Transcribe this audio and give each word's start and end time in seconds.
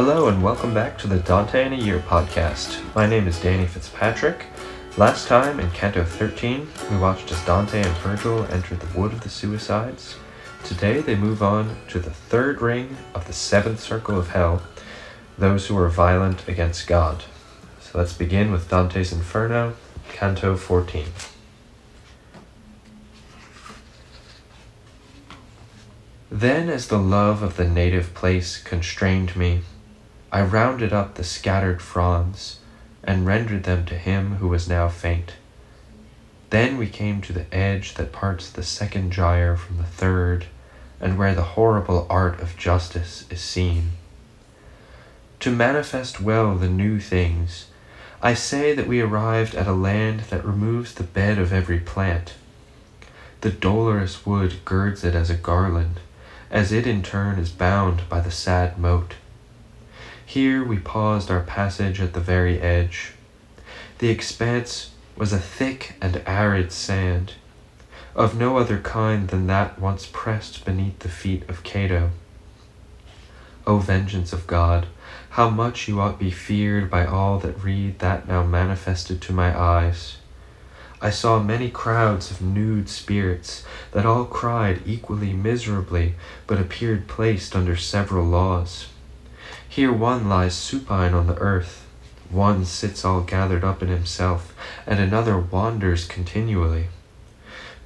Hello 0.00 0.28
and 0.28 0.40
welcome 0.44 0.72
back 0.72 0.96
to 0.98 1.08
the 1.08 1.18
Dante 1.18 1.66
in 1.66 1.72
a 1.72 1.76
Year 1.76 1.98
podcast. 1.98 2.80
My 2.94 3.04
name 3.04 3.26
is 3.26 3.42
Danny 3.42 3.66
Fitzpatrick. 3.66 4.46
Last 4.96 5.26
time 5.26 5.58
in 5.58 5.68
Canto 5.72 6.04
13, 6.04 6.68
we 6.88 6.96
watched 6.98 7.32
as 7.32 7.44
Dante 7.44 7.82
and 7.82 7.96
Virgil 7.96 8.44
enter 8.44 8.76
the 8.76 8.96
Wood 8.96 9.12
of 9.12 9.22
the 9.22 9.28
Suicides. 9.28 10.14
Today 10.62 11.00
they 11.00 11.16
move 11.16 11.42
on 11.42 11.76
to 11.88 11.98
the 11.98 12.12
third 12.12 12.62
ring 12.62 12.96
of 13.12 13.26
the 13.26 13.32
seventh 13.32 13.80
circle 13.80 14.16
of 14.16 14.28
hell, 14.28 14.62
those 15.36 15.66
who 15.66 15.76
are 15.76 15.88
violent 15.88 16.46
against 16.46 16.86
God. 16.86 17.24
So 17.80 17.98
let's 17.98 18.12
begin 18.12 18.52
with 18.52 18.70
Dante's 18.70 19.12
Inferno, 19.12 19.74
Canto 20.10 20.56
14. 20.56 21.06
Then, 26.30 26.68
as 26.68 26.86
the 26.86 27.00
love 27.00 27.42
of 27.42 27.56
the 27.56 27.68
native 27.68 28.14
place 28.14 28.62
constrained 28.62 29.34
me, 29.34 29.62
I 30.30 30.42
rounded 30.42 30.92
up 30.92 31.14
the 31.14 31.24
scattered 31.24 31.80
fronds 31.80 32.58
and 33.02 33.26
rendered 33.26 33.64
them 33.64 33.86
to 33.86 33.96
him 33.96 34.36
who 34.36 34.48
was 34.48 34.68
now 34.68 34.88
faint. 34.88 35.34
Then 36.50 36.76
we 36.76 36.88
came 36.88 37.22
to 37.22 37.32
the 37.32 37.52
edge 37.54 37.94
that 37.94 38.12
parts 38.12 38.50
the 38.50 38.62
second 38.62 39.10
gyre 39.10 39.56
from 39.56 39.78
the 39.78 39.84
third, 39.84 40.46
and 41.00 41.16
where 41.16 41.34
the 41.34 41.54
horrible 41.56 42.06
art 42.10 42.40
of 42.40 42.56
justice 42.56 43.24
is 43.30 43.40
seen. 43.40 43.92
To 45.40 45.50
manifest 45.50 46.20
well 46.20 46.56
the 46.56 46.68
new 46.68 47.00
things, 47.00 47.66
I 48.20 48.34
say 48.34 48.74
that 48.74 48.88
we 48.88 49.00
arrived 49.00 49.54
at 49.54 49.68
a 49.68 49.72
land 49.72 50.20
that 50.30 50.44
removes 50.44 50.94
the 50.94 51.04
bed 51.04 51.38
of 51.38 51.52
every 51.52 51.78
plant. 51.78 52.34
The 53.40 53.50
dolorous 53.50 54.26
wood 54.26 54.64
girds 54.64 55.04
it 55.04 55.14
as 55.14 55.30
a 55.30 55.36
garland, 55.36 56.00
as 56.50 56.72
it 56.72 56.86
in 56.86 57.02
turn 57.02 57.38
is 57.38 57.50
bound 57.50 58.08
by 58.08 58.20
the 58.20 58.32
sad 58.32 58.78
moat. 58.78 59.14
Here 60.28 60.62
we 60.62 60.78
paused 60.78 61.30
our 61.30 61.40
passage 61.40 62.02
at 62.02 62.12
the 62.12 62.20
very 62.20 62.60
edge. 62.60 63.12
The 63.96 64.10
expanse 64.10 64.90
was 65.16 65.32
a 65.32 65.38
thick 65.38 65.94
and 66.02 66.22
arid 66.26 66.70
sand, 66.70 67.32
of 68.14 68.38
no 68.38 68.58
other 68.58 68.78
kind 68.78 69.28
than 69.28 69.46
that 69.46 69.78
once 69.78 70.04
pressed 70.04 70.66
beneath 70.66 70.98
the 70.98 71.08
feet 71.08 71.48
of 71.48 71.62
Cato. 71.62 72.10
O 73.66 73.78
vengeance 73.78 74.34
of 74.34 74.46
God, 74.46 74.88
how 75.30 75.48
much 75.48 75.88
you 75.88 75.98
ought 75.98 76.18
be 76.18 76.30
feared 76.30 76.90
by 76.90 77.06
all 77.06 77.38
that 77.38 77.64
read 77.64 77.98
that 78.00 78.28
now 78.28 78.42
manifested 78.42 79.22
to 79.22 79.32
my 79.32 79.58
eyes. 79.58 80.18
I 81.00 81.08
saw 81.08 81.42
many 81.42 81.70
crowds 81.70 82.30
of 82.30 82.42
nude 82.42 82.90
spirits 82.90 83.64
that 83.92 84.04
all 84.04 84.26
cried 84.26 84.82
equally 84.84 85.32
miserably, 85.32 86.16
but 86.46 86.60
appeared 86.60 87.08
placed 87.08 87.56
under 87.56 87.76
several 87.76 88.26
laws. 88.26 88.88
Here 89.78 89.92
one 89.92 90.28
lies 90.28 90.56
supine 90.56 91.14
on 91.14 91.28
the 91.28 91.38
earth, 91.38 91.86
one 92.30 92.64
sits 92.64 93.04
all 93.04 93.20
gathered 93.20 93.62
up 93.62 93.80
in 93.80 93.88
himself, 93.88 94.52
and 94.88 94.98
another 94.98 95.38
wanders 95.38 96.04
continually. 96.04 96.88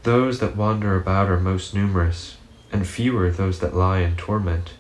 Those 0.03 0.39
that 0.39 0.57
wander 0.57 0.97
about 0.97 1.29
are 1.29 1.39
most 1.39 1.75
numerous, 1.75 2.39
and 2.73 2.87
fewer 2.87 3.31
those 3.31 3.59
that 3.59 3.77
lie 3.77 3.99
in 3.99 4.17
torment, 4.17 4.71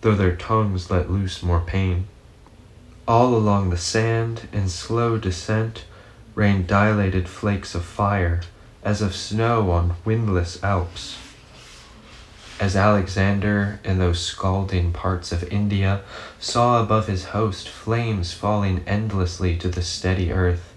though 0.00 0.14
their 0.14 0.34
tongues 0.34 0.90
let 0.90 1.10
loose 1.10 1.42
more 1.42 1.60
pain. 1.60 2.06
All 3.06 3.34
along 3.34 3.68
the 3.68 3.76
sand, 3.76 4.48
in 4.50 4.70
slow 4.70 5.18
descent, 5.18 5.84
rain 6.34 6.64
dilated 6.64 7.28
flakes 7.28 7.74
of 7.74 7.84
fire, 7.84 8.40
as 8.82 9.02
of 9.02 9.14
snow 9.14 9.70
on 9.70 9.96
windless 10.06 10.64
Alps. 10.64 11.18
As 12.60 12.76
Alexander, 12.76 13.80
in 13.82 13.98
those 13.98 14.20
scalding 14.20 14.92
parts 14.92 15.32
of 15.32 15.42
India, 15.52 16.02
saw 16.38 16.80
above 16.80 17.08
his 17.08 17.26
host 17.26 17.68
flames 17.68 18.32
falling 18.32 18.84
endlessly 18.86 19.56
to 19.56 19.68
the 19.68 19.82
steady 19.82 20.32
earth, 20.32 20.72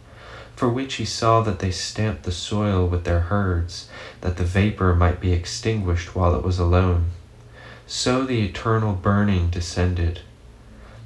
for 0.55 0.67
which 0.67 0.95
he 0.95 1.05
saw 1.05 1.41
that 1.41 1.59
they 1.59 1.69
stamped 1.69 2.23
the 2.23 2.31
soil 2.31 2.87
with 2.87 3.03
their 3.03 3.19
herds, 3.19 3.87
that 4.21 4.37
the 4.37 4.43
vapor 4.43 4.95
might 4.95 5.19
be 5.19 5.31
extinguished 5.31 6.15
while 6.15 6.33
it 6.33 6.43
was 6.43 6.57
alone. 6.57 7.11
So 7.85 8.23
the 8.23 8.43
eternal 8.43 8.93
burning 8.93 9.51
descended. 9.51 10.21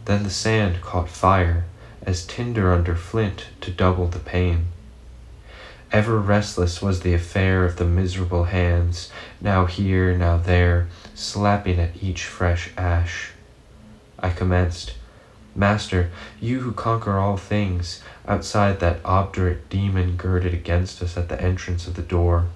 Then 0.05 0.23
the 0.23 0.29
sand 0.29 0.81
caught 0.81 1.09
fire, 1.09 1.65
as 2.03 2.25
tinder 2.25 2.71
under 2.71 2.95
flint, 2.95 3.47
to 3.59 3.71
double 3.71 4.07
the 4.07 4.19
pain. 4.19 4.67
Ever 5.91 6.19
restless 6.19 6.81
was 6.81 7.01
the 7.01 7.13
affair 7.13 7.65
of 7.65 7.75
the 7.75 7.83
miserable 7.83 8.45
hands, 8.45 9.11
now 9.41 9.65
here, 9.65 10.17
now 10.17 10.37
there, 10.37 10.87
slapping 11.13 11.79
at 11.79 12.01
each 12.01 12.23
fresh 12.23 12.71
ash. 12.77 13.31
I 14.17 14.29
commenced, 14.29 14.93
Master, 15.53 16.09
you 16.39 16.61
who 16.61 16.71
conquer 16.71 17.17
all 17.17 17.35
things, 17.35 18.01
outside 18.25 18.79
that 18.79 19.01
obdurate 19.03 19.69
demon 19.69 20.15
girded 20.15 20.53
against 20.53 21.01
us 21.01 21.17
at 21.17 21.27
the 21.27 21.41
entrance 21.41 21.87
of 21.87 21.95
the 21.95 22.01
door. 22.01 22.47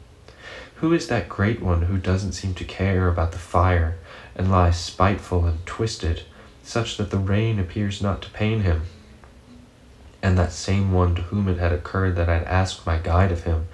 Who 0.75 0.93
is 0.93 1.07
that 1.07 1.27
great 1.27 1.61
one 1.61 1.83
who 1.83 1.97
doesn't 1.97 2.33
seem 2.33 2.53
to 2.53 2.63
care 2.63 3.09
about 3.09 3.33
the 3.33 3.37
fire, 3.37 3.97
and 4.33 4.49
lies 4.49 4.79
spiteful 4.79 5.45
and 5.45 5.65
twisted, 5.65 6.23
such 6.63 6.95
that 6.95 7.11
the 7.11 7.17
rain 7.17 7.59
appears 7.59 8.01
not 8.01 8.21
to 8.21 8.29
pain 8.29 8.61
him? 8.61 8.83
And 10.25 10.39
that 10.39 10.51
same 10.51 10.91
one 10.91 11.13
to 11.13 11.21
whom 11.21 11.47
it 11.47 11.59
had 11.59 11.71
occurred 11.71 12.15
that 12.15 12.27
I'd 12.27 12.45
asked 12.45 12.83
my 12.83 12.97
guide 12.97 13.31
of 13.31 13.43
him, 13.43 13.67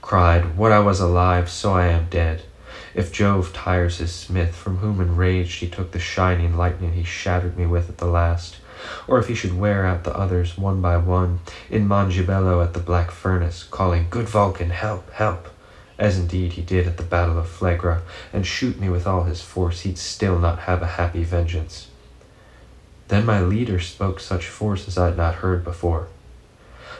cried, 0.00 0.56
What 0.56 0.72
I 0.72 0.78
was 0.78 1.00
alive, 1.00 1.50
so 1.50 1.74
I 1.74 1.88
am 1.88 2.06
dead. 2.08 2.44
If 2.94 3.12
Jove 3.12 3.52
tires 3.52 3.98
his 3.98 4.10
smith, 4.10 4.56
from 4.56 4.78
whom 4.78 5.02
enraged 5.02 5.60
he 5.60 5.68
took 5.68 5.90
the 5.90 5.98
shining 5.98 6.56
lightning 6.56 6.94
he 6.94 7.04
shattered 7.04 7.58
me 7.58 7.66
with 7.66 7.90
at 7.90 7.98
the 7.98 8.06
last, 8.06 8.56
or 9.06 9.18
if 9.18 9.28
he 9.28 9.34
should 9.34 9.58
wear 9.58 9.84
out 9.84 10.04
the 10.04 10.16
others 10.16 10.56
one 10.56 10.80
by 10.80 10.96
one, 10.96 11.40
in 11.68 11.86
Mongibello 11.86 12.64
at 12.64 12.72
the 12.72 12.80
black 12.80 13.10
furnace, 13.10 13.62
calling, 13.64 14.06
Good 14.08 14.30
Vulcan, 14.30 14.70
help, 14.70 15.12
help, 15.12 15.50
as 15.98 16.18
indeed 16.18 16.54
he 16.54 16.62
did 16.62 16.86
at 16.86 16.96
the 16.96 17.02
battle 17.02 17.38
of 17.38 17.48
Phlegra, 17.48 18.00
and 18.32 18.46
shoot 18.46 18.80
me 18.80 18.88
with 18.88 19.06
all 19.06 19.24
his 19.24 19.42
force, 19.42 19.82
he'd 19.82 19.98
still 19.98 20.38
not 20.38 20.60
have 20.60 20.80
a 20.80 20.86
happy 20.86 21.22
vengeance. 21.22 21.87
Then 23.08 23.24
my 23.26 23.40
leader 23.40 23.80
spoke 23.80 24.20
such 24.20 24.46
force 24.46 24.86
as 24.86 24.96
I 24.96 25.06
had 25.06 25.16
not 25.16 25.36
heard 25.36 25.64
before. 25.64 26.08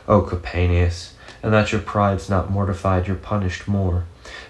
O 0.08 0.22
Capaneus, 0.22 1.12
and 1.42 1.52
that 1.52 1.70
your 1.70 1.82
pride's 1.82 2.30
not 2.30 2.50
mortified, 2.50 3.06
you're 3.06 3.16
punished 3.16 3.68
more. 3.68 4.04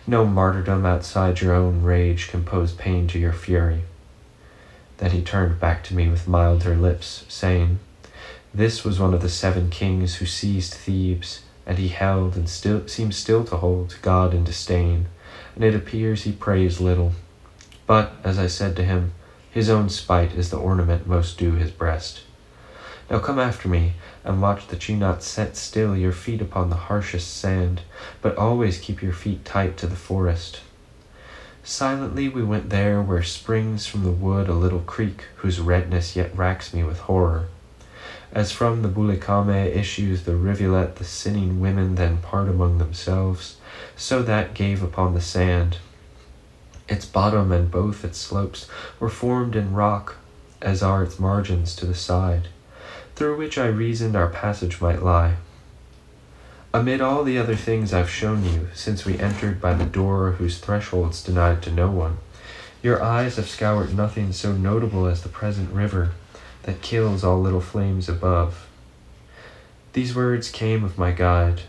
No 0.07 0.25
martyrdom 0.25 0.87
outside 0.87 1.41
your 1.41 1.53
own 1.55 1.83
rage 1.83 2.29
can 2.29 2.45
pose 2.45 2.73
pain 2.73 3.09
to 3.09 3.19
your 3.19 3.33
fury. 3.33 3.83
Then 4.99 5.11
he 5.11 5.23
turned 5.23 5.61
back 5.61 5.85
to 5.85 5.95
me 5.95 6.09
with 6.09 6.29
milder 6.29 6.77
lips, 6.77 7.25
saying, 7.29 7.81
This 8.55 8.85
was 8.85 9.01
one 9.01 9.15
of 9.15 9.21
the 9.21 9.29
seven 9.29 9.69
kings 9.69 10.17
who 10.17 10.27
seized 10.27 10.75
Thebes, 10.75 11.43
and 11.67 11.79
he 11.79 11.89
held 11.89 12.37
and 12.37 12.49
still 12.49 12.87
seems 12.89 13.17
still 13.17 13.45
to 13.45 13.57
hold 13.57 13.97
God 14.01 14.33
in 14.33 14.45
disdain, 14.45 15.07
and 15.55 15.65
it 15.65 15.75
appears 15.75 16.23
he 16.23 16.33
prays 16.33 16.81
little. 16.81 17.13
But, 17.87 18.13
as 18.25 18.39
I 18.39 18.47
said 18.47 18.77
to 18.77 18.85
him, 18.85 19.13
his 19.51 19.69
own 19.71 19.89
spite 19.89 20.33
is 20.33 20.51
the 20.51 20.59
ornament 20.59 21.07
most 21.07 21.39
due 21.39 21.53
his 21.53 21.71
breast. 21.71 22.21
Now 23.11 23.19
come 23.19 23.39
after 23.39 23.69
me, 23.69 23.95
and 24.23 24.43
watch 24.43 24.69
that 24.69 24.89
you 24.89 24.97
not 24.97 25.23
set 25.23 25.57
still 25.57 25.97
your 25.97 26.13
feet 26.13 26.43
upon 26.43 26.69
the 26.69 26.77
harshest 26.77 27.35
sand, 27.37 27.81
but 28.21 28.37
always 28.37 28.79
keep 28.79 29.03
your 29.03 29.15
feet 29.15 29.45
tight 29.45 29.77
to 29.79 29.87
the 29.87 29.97
forest. 29.97 30.61
Silently 31.63 32.29
we 32.29 32.43
went 32.43 32.71
there 32.71 33.03
where 33.03 33.23
springs 33.23 33.87
from 33.87 34.05
the 34.05 34.11
wood 34.11 34.49
a 34.49 34.55
little 34.55 34.81
creek, 34.81 35.25
whose 35.37 35.61
redness 35.61 36.17
yet 36.17 36.37
racks 36.37 36.75
me 36.75 36.83
with 36.85 37.01
horror. 37.01 37.47
As 38.33 38.53
from 38.53 38.83
the 38.83 38.89
Bulicame 38.89 39.75
issues 39.75 40.25
the 40.25 40.37
rivulet, 40.37 40.97
the 40.97 41.05
sinning 41.05 41.61
women 41.61 41.95
then 41.95 42.19
part 42.19 42.49
among 42.49 42.77
themselves, 42.77 43.57
so 43.97 44.23
that 44.23 44.53
gave 44.53 44.83
upon 44.83 45.15
the 45.15 45.21
sand, 45.21 45.79
its 46.89 47.07
bottom 47.07 47.53
and 47.53 47.71
both 47.71 48.05
its 48.05 48.19
slopes 48.19 48.69
were 48.99 49.09
formed 49.09 49.55
in 49.55 49.75
rock, 49.75 50.17
as 50.61 50.83
are 50.83 51.03
its 51.03 51.19
margins 51.19 51.77
to 51.77 51.87
the 51.87 51.95
side, 51.95 52.49
through 53.15 53.37
which 53.37 53.59
I 53.59 53.67
reasoned 53.67 54.17
our 54.17 54.29
passage 54.29 54.81
might 54.81 55.03
lie. 55.03 55.37
Amid 56.73 57.01
all 57.01 57.25
the 57.25 57.39
other 57.39 57.57
things 57.57 57.95
I've 57.95 58.11
shown 58.11 58.45
you, 58.45 58.69
since 58.75 59.05
we 59.05 59.19
entered 59.19 59.61
by 59.61 59.75
the 59.75 59.87
door 59.87 60.33
whose 60.33 60.59
thresholds 60.59 61.23
denied 61.23 61.63
to 61.63 61.71
no 61.71 61.91
one, 61.91 62.19
your 62.83 63.03
eyes 63.03 63.37
have 63.37 63.49
scoured 63.49 63.97
nothing 63.97 64.33
so 64.33 64.53
notable 64.53 65.07
as 65.07 65.23
the 65.23 65.29
present 65.29 65.73
river 65.73 66.13
that 66.63 66.83
kills 66.83 67.25
all 67.25 67.41
little 67.41 67.61
flames 67.61 68.09
above. 68.09 68.69
These 69.95 70.15
words 70.15 70.51
came 70.51 70.85
of 70.85 70.99
my 70.99 71.13
guide, 71.13 71.63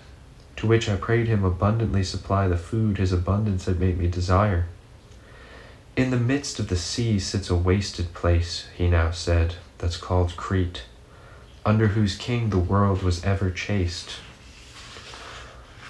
to 0.57 0.68
which 0.68 0.89
I 0.89 0.98
prayed 0.98 1.27
him 1.27 1.44
abundantly 1.45 2.04
supply 2.04 2.48
the 2.48 2.57
food 2.57 2.98
his 2.98 3.13
abundance 3.13 3.65
had 3.65 3.80
made 3.80 3.98
me 3.98 4.07
desire. 4.07 4.65
In 6.00 6.12
the 6.12 6.18
midst 6.18 6.60
of 6.60 6.69
the 6.69 6.78
sea 6.78 7.19
sits 7.19 7.50
a 7.50 7.57
wasted 7.57 8.13
place, 8.13 8.68
he 8.74 8.88
now 8.88 9.12
said, 9.12 9.56
that's 9.80 9.98
called 9.98 10.38
Crete, 10.38 10.84
under 11.66 11.88
whose 11.88 12.16
king 12.16 12.51
the 12.51 12.57
world 12.57 13.04
was 13.04 13.22
ever 13.25 13.51
chaste. 13.51 14.12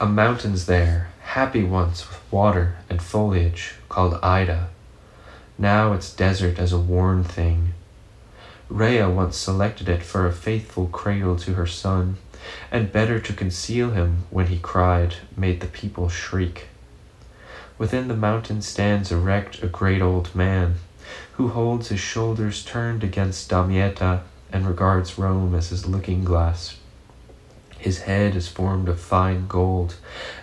A 0.01 0.07
mountain's 0.07 0.65
there, 0.65 1.09
happy 1.21 1.63
once 1.63 2.09
with 2.09 2.19
water 2.31 2.77
and 2.89 3.03
foliage, 3.03 3.75
called 3.87 4.17
Ida. 4.23 4.69
Now 5.59 5.93
it's 5.93 6.11
desert 6.11 6.57
as 6.57 6.73
a 6.73 6.79
worn 6.79 7.23
thing. 7.23 7.75
Rhea 8.67 9.11
once 9.11 9.37
selected 9.37 9.87
it 9.87 10.01
for 10.01 10.25
a 10.25 10.33
faithful 10.33 10.87
cradle 10.87 11.35
to 11.35 11.53
her 11.53 11.67
son, 11.67 12.17
and 12.71 12.91
better 12.91 13.19
to 13.19 13.31
conceal 13.31 13.91
him 13.91 14.23
when 14.31 14.47
he 14.47 14.57
cried, 14.57 15.17
made 15.37 15.59
the 15.59 15.67
people 15.67 16.09
shriek. 16.09 16.69
Within 17.79 18.09
the 18.09 18.15
mountain 18.15 18.61
stands 18.61 19.09
erect 19.09 19.63
a 19.63 19.67
great 19.67 20.01
old 20.01 20.35
man, 20.35 20.75
who 21.37 21.47
holds 21.47 21.87
his 21.87 22.01
shoulders 22.01 22.63
turned 22.65 23.05
against 23.05 23.49
Damietta 23.49 24.23
and 24.51 24.67
regards 24.67 25.17
Rome 25.17 25.55
as 25.55 25.69
his 25.69 25.85
looking 25.87 26.25
glass. 26.25 26.75
His 27.77 28.01
head 28.01 28.35
is 28.35 28.49
formed 28.49 28.89
of 28.89 28.99
fine 28.99 29.47
gold, 29.47 29.95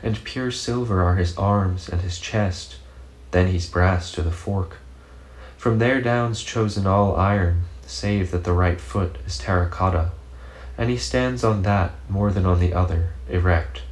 and 0.02 0.24
pure 0.24 0.50
silver 0.50 1.04
are 1.04 1.16
his 1.16 1.36
arms 1.36 1.90
and 1.90 2.00
his 2.00 2.18
chest. 2.18 2.76
Then 3.32 3.48
he's 3.48 3.68
brass 3.68 4.10
to 4.12 4.22
the 4.22 4.32
fork. 4.32 4.78
From 5.58 5.78
there 5.78 6.00
down's 6.00 6.42
chosen 6.42 6.86
all 6.86 7.16
iron, 7.16 7.64
save 7.86 8.30
that 8.30 8.44
the 8.44 8.54
right 8.54 8.80
foot 8.80 9.16
is 9.26 9.36
terracotta, 9.36 10.12
and 10.78 10.88
he 10.88 10.96
stands 10.96 11.44
on 11.44 11.62
that 11.64 11.92
more 12.08 12.30
than 12.30 12.46
on 12.46 12.60
the 12.60 12.72
other, 12.72 13.10
erect. 13.28 13.82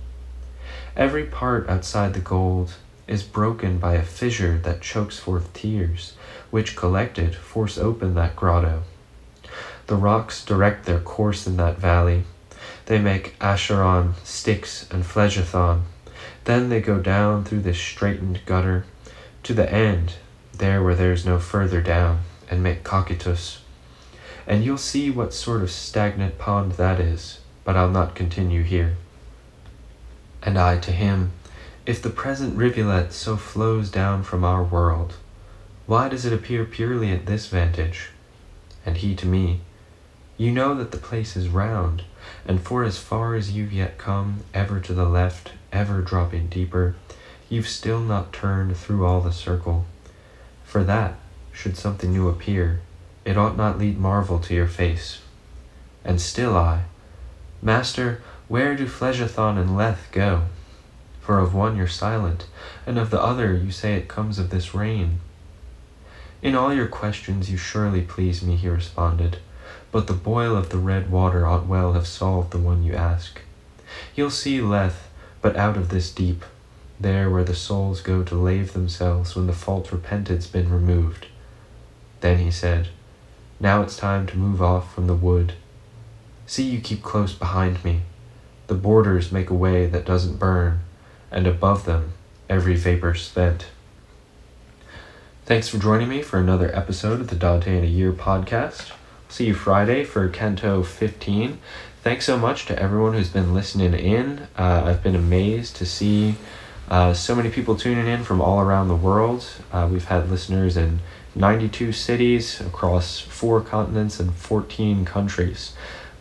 Every 0.96 1.24
part 1.24 1.68
outside 1.68 2.14
the 2.14 2.20
gold 2.20 2.76
is 3.06 3.22
broken 3.22 3.78
by 3.78 3.94
a 3.94 4.02
fissure 4.02 4.58
that 4.58 4.80
chokes 4.80 5.18
forth 5.18 5.52
tears, 5.52 6.14
which 6.50 6.76
collected 6.76 7.34
force 7.34 7.78
open 7.78 8.14
that 8.14 8.36
grotto. 8.36 8.82
The 9.86 9.96
rocks 9.96 10.44
direct 10.44 10.86
their 10.86 11.00
course 11.00 11.46
in 11.46 11.56
that 11.58 11.78
valley. 11.78 12.24
They 12.86 12.98
make 12.98 13.34
Acheron, 13.40 14.14
Styx, 14.24 14.90
and 14.90 15.04
Phlegethon. 15.04 15.82
Then 16.44 16.68
they 16.68 16.80
go 16.80 16.98
down 17.00 17.44
through 17.44 17.60
this 17.60 17.78
straitened 17.78 18.40
gutter 18.46 18.84
to 19.42 19.54
the 19.54 19.70
end, 19.70 20.14
there 20.52 20.82
where 20.82 20.94
there's 20.94 21.26
no 21.26 21.38
further 21.38 21.80
down, 21.80 22.20
and 22.50 22.62
make 22.62 22.84
Cocytus 22.84 23.58
and 24.46 24.64
you'll 24.64 24.78
see 24.78 25.10
what 25.10 25.32
sort 25.32 25.62
of 25.62 25.70
stagnant 25.70 26.38
pond 26.38 26.72
that 26.72 27.00
is, 27.00 27.40
but 27.64 27.76
I'll 27.76 27.90
not 27.90 28.14
continue 28.14 28.62
here. 28.62 28.96
And 30.42 30.58
I 30.58 30.78
to 30.78 30.92
him, 30.92 31.32
If 31.86 32.00
the 32.00 32.08
present 32.08 32.56
rivulet 32.56 33.12
so 33.12 33.36
flows 33.36 33.90
down 33.90 34.22
from 34.22 34.42
our 34.42 34.62
world, 34.62 35.16
why 35.86 36.08
does 36.08 36.24
it 36.24 36.32
appear 36.32 36.64
purely 36.64 37.12
at 37.12 37.26
this 37.26 37.48
vantage? 37.48 38.08
And 38.86 38.96
he 38.96 39.14
to 39.16 39.26
me, 39.26 39.60
You 40.38 40.50
know 40.50 40.74
that 40.76 40.92
the 40.92 40.96
place 40.96 41.36
is 41.36 41.48
round, 41.48 42.04
and 42.46 42.62
for 42.62 42.84
as 42.84 42.96
far 42.96 43.34
as 43.34 43.52
you've 43.52 43.72
yet 43.72 43.98
come, 43.98 44.44
ever 44.54 44.80
to 44.80 44.94
the 44.94 45.04
left, 45.04 45.52
ever 45.74 46.00
dropping 46.00 46.46
deeper, 46.46 46.96
you've 47.50 47.68
still 47.68 48.00
not 48.00 48.32
turned 48.32 48.74
through 48.78 49.04
all 49.04 49.20
the 49.20 49.30
circle. 49.30 49.84
For 50.64 50.84
that, 50.84 51.18
should 51.52 51.76
something 51.76 52.14
new 52.14 52.30
appear, 52.30 52.80
it 53.26 53.36
ought 53.36 53.58
not 53.58 53.78
lead 53.78 53.98
marvel 53.98 54.38
to 54.38 54.54
your 54.54 54.68
face. 54.68 55.20
And 56.02 56.18
still 56.18 56.56
I, 56.56 56.84
Master, 57.60 58.22
where 58.48 58.74
do 58.74 58.86
Phlegethon 58.86 59.58
and 59.58 59.76
Lethe 59.76 60.10
go? 60.12 60.44
For 61.24 61.38
of 61.38 61.54
one 61.54 61.78
you're 61.78 61.88
silent, 61.88 62.46
and 62.86 62.98
of 62.98 63.08
the 63.08 63.20
other 63.20 63.56
you 63.56 63.70
say 63.70 63.94
it 63.94 64.08
comes 64.08 64.38
of 64.38 64.50
this 64.50 64.74
rain. 64.74 65.20
In 66.42 66.54
all 66.54 66.74
your 66.74 66.86
questions 66.86 67.50
you 67.50 67.56
surely 67.56 68.02
please 68.02 68.42
me, 68.42 68.56
he 68.56 68.68
responded, 68.68 69.38
but 69.90 70.06
the 70.06 70.12
boil 70.12 70.54
of 70.54 70.68
the 70.68 70.76
red 70.76 71.10
water 71.10 71.46
ought 71.46 71.66
well 71.66 71.94
have 71.94 72.06
solved 72.06 72.50
the 72.50 72.58
one 72.58 72.82
you 72.82 72.92
ask. 72.92 73.40
You'll 74.14 74.28
see 74.28 74.60
Lethe, 74.60 74.92
but 75.40 75.56
out 75.56 75.78
of 75.78 75.88
this 75.88 76.12
deep, 76.12 76.44
there 77.00 77.30
where 77.30 77.44
the 77.44 77.54
souls 77.54 78.02
go 78.02 78.22
to 78.22 78.34
lave 78.34 78.74
themselves 78.74 79.34
when 79.34 79.46
the 79.46 79.54
fault 79.54 79.92
repented's 79.92 80.46
been 80.46 80.70
removed. 80.70 81.28
Then 82.20 82.36
he 82.36 82.50
said, 82.50 82.88
now 83.58 83.80
it's 83.80 83.96
time 83.96 84.26
to 84.26 84.36
move 84.36 84.60
off 84.60 84.94
from 84.94 85.06
the 85.06 85.14
wood. 85.14 85.54
See 86.46 86.64
you 86.64 86.82
keep 86.82 87.02
close 87.02 87.32
behind 87.32 87.82
me. 87.82 88.02
The 88.66 88.74
borders 88.74 89.32
make 89.32 89.48
a 89.48 89.54
way 89.54 89.86
that 89.86 90.04
doesn't 90.04 90.38
burn, 90.38 90.80
and 91.34 91.46
above 91.46 91.84
them 91.84 92.12
every 92.48 92.76
vapor 92.76 93.14
spent. 93.14 93.66
Thanks 95.44 95.68
for 95.68 95.78
joining 95.78 96.08
me 96.08 96.22
for 96.22 96.38
another 96.38 96.74
episode 96.74 97.20
of 97.20 97.28
the 97.28 97.36
Dante 97.36 97.76
in 97.76 97.84
a 97.84 97.88
Year 97.88 98.12
podcast. 98.12 98.92
See 99.28 99.48
you 99.48 99.54
Friday 99.54 100.04
for 100.04 100.26
Canto 100.28 100.82
15. 100.82 101.58
Thanks 102.02 102.24
so 102.24 102.38
much 102.38 102.66
to 102.66 102.78
everyone 102.78 103.14
who's 103.14 103.30
been 103.30 103.52
listening 103.52 103.92
in. 103.94 104.46
Uh, 104.56 104.84
I've 104.86 105.02
been 105.02 105.16
amazed 105.16 105.76
to 105.76 105.86
see 105.86 106.36
uh, 106.88 107.12
so 107.14 107.34
many 107.34 107.50
people 107.50 107.76
tuning 107.76 108.06
in 108.06 108.24
from 108.24 108.40
all 108.40 108.60
around 108.60 108.88
the 108.88 108.96
world. 108.96 109.44
Uh, 109.72 109.88
we've 109.90 110.04
had 110.04 110.30
listeners 110.30 110.76
in 110.76 111.00
92 111.34 111.92
cities 111.92 112.60
across 112.60 113.18
four 113.18 113.60
continents 113.60 114.20
and 114.20 114.32
14 114.34 115.04
countries. 115.04 115.74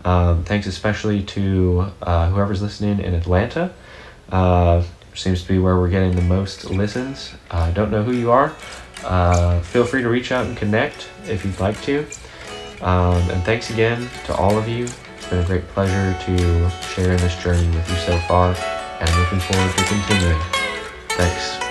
Um, 0.03 0.43
thanks 0.43 0.65
especially 0.65 1.21
to 1.23 1.91
uh, 2.01 2.29
whoever's 2.29 2.61
listening 2.61 2.99
in 2.99 3.13
Atlanta. 3.13 3.73
Uh, 4.29 4.83
seems 5.15 5.41
to 5.43 5.47
be 5.47 5.59
where 5.59 5.77
we're 5.77 5.89
getting 5.89 6.15
the 6.15 6.21
most 6.23 6.65
listens. 6.69 7.33
I 7.51 7.71
don't 7.71 7.91
know 7.91 8.03
who 8.03 8.13
you 8.13 8.31
are. 8.31 8.53
Uh, 9.03 9.59
feel 9.61 9.85
free 9.85 10.01
to 10.01 10.09
reach 10.09 10.31
out 10.31 10.45
and 10.45 10.55
connect 10.55 11.09
if 11.25 11.43
you'd 11.45 11.59
like 11.59 11.81
to. 11.83 12.05
Um, 12.81 13.29
and 13.29 13.43
thanks 13.43 13.69
again 13.69 14.09
to 14.25 14.35
all 14.35 14.57
of 14.57 14.67
you. 14.67 14.85
It's 14.85 15.29
been 15.29 15.39
a 15.39 15.45
great 15.45 15.67
pleasure 15.69 16.17
to 16.25 16.69
share 16.93 17.11
in 17.11 17.17
this 17.17 17.35
journey 17.41 17.67
with 17.75 17.89
you 17.89 17.95
so 17.97 18.17
far, 18.27 18.49
and 18.49 19.09
I'm 19.09 19.19
looking 19.19 19.39
forward 19.39 19.75
to 19.75 19.83
continuing. 19.85 20.41
Thanks. 21.09 21.62